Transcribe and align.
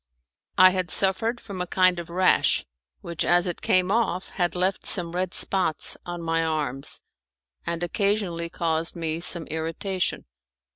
I 0.57 0.71
had 0.71 0.89
suffered 0.89 1.39
from 1.39 1.61
a 1.61 1.67
kind 1.67 1.99
of 1.99 2.09
rash, 2.09 2.65
which 3.01 3.23
as 3.23 3.45
it 3.45 3.61
came 3.61 3.91
off 3.91 4.29
had 4.29 4.55
left 4.55 4.87
some 4.87 5.11
red 5.11 5.35
spots 5.35 5.95
on 6.07 6.23
my 6.23 6.43
arms, 6.43 7.01
and 7.67 7.83
occasionally 7.83 8.49
caused 8.49 8.95
me 8.95 9.19
some 9.19 9.45
irritation. 9.45 10.25